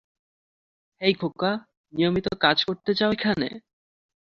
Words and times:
হেই 1.01 1.13
খোকা, 1.13 1.51
নিয়মিত 1.93 2.27
কাজ 2.43 2.57
করতে 2.67 2.91
চাও 2.93 3.11
এখানে? 3.11 3.47